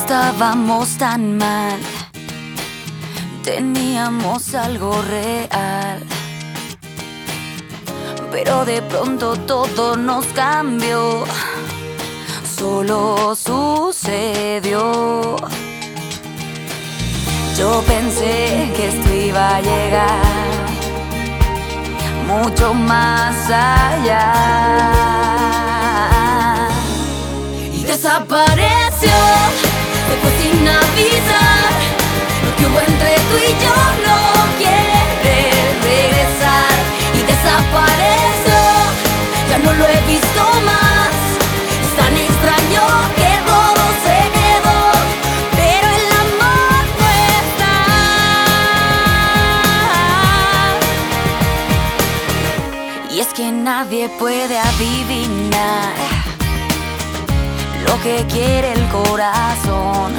[0.00, 1.78] estábamos tan mal.
[3.44, 5.98] Teníamos algo real.
[8.32, 11.24] Pero de pronto todo nos cambió.
[12.58, 14.82] Solo sucedió.
[17.58, 20.60] Yo pensé que esto iba a llegar
[22.26, 24.09] mucho más allá.
[53.74, 55.94] Nadie puede adivinar
[57.86, 60.10] lo que quiere el corazón.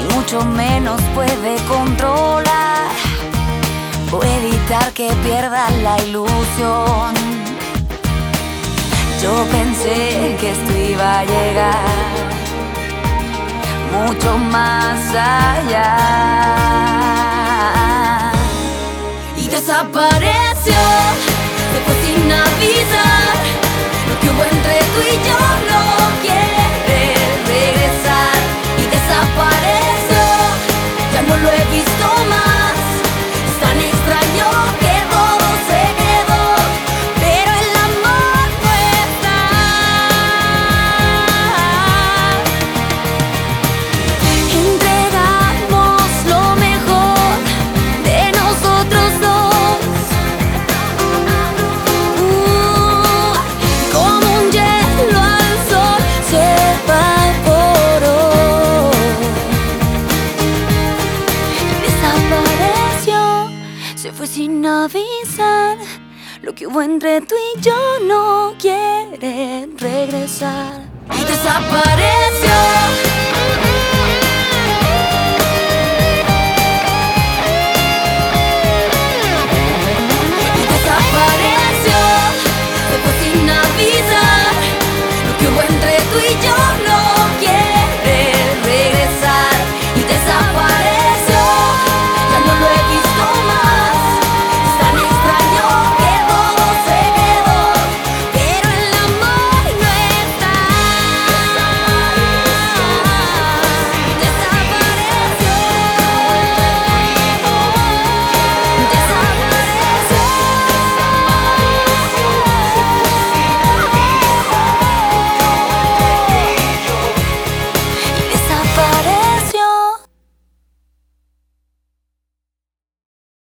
[0.00, 2.88] Y mucho menos puede controlar
[4.10, 7.10] o evitar que pierda la ilusión.
[9.22, 12.12] Yo pensé que esto iba a llegar
[13.96, 15.88] mucho más allá.
[19.36, 20.21] Y desapareció,
[64.02, 65.78] se fue sin avisar.
[66.42, 70.90] Lo que hubo entre tú y yo no quiere regresar.
[71.16, 72.50] Y desapareció,